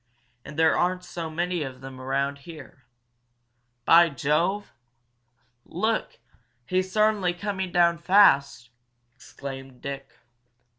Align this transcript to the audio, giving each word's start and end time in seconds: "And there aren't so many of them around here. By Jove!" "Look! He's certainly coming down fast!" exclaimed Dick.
"And 0.43 0.57
there 0.57 0.75
aren't 0.75 1.05
so 1.05 1.29
many 1.29 1.61
of 1.61 1.81
them 1.81 2.01
around 2.01 2.39
here. 2.39 2.85
By 3.85 4.09
Jove!" 4.09 4.73
"Look! 5.63 6.17
He's 6.65 6.91
certainly 6.91 7.35
coming 7.35 7.71
down 7.71 7.99
fast!" 7.99 8.71
exclaimed 9.15 9.79
Dick. 9.83 10.09